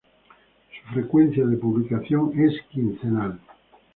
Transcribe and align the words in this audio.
Su 0.73 0.93
frecuencia 0.95 1.45
de 1.45 1.57
publicación 1.57 2.31
es 2.35 2.55
quincenal. 2.71 3.39